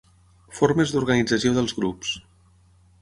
[0.59, 2.17] Formes d'organització dels grups.